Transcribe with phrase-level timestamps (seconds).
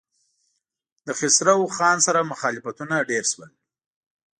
[1.05, 3.49] له خسرو خان سره مخالفتونه ډېر شول.